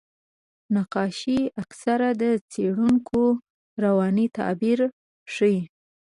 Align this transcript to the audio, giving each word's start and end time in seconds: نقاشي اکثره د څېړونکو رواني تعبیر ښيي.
نقاشي 0.75 1.39
اکثره 1.63 2.09
د 2.21 2.23
څېړونکو 2.51 3.21
رواني 3.83 4.27
تعبیر 4.37 4.79
ښيي. 5.33 5.59